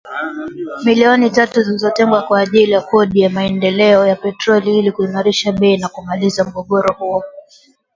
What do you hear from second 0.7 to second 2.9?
milioni tatu zilizotengwa kwa ajili ya